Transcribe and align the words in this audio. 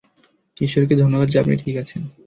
ঈশ্বরকে 0.57 0.93
ধন্যবাদ 0.95 1.27
যে 1.29 1.37
আপনি 1.39 1.55
ঠিক 1.57 1.75
আছেন! 1.77 2.01